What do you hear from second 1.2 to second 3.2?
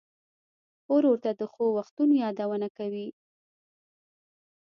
ته د ښو وختونو یادونه کوې.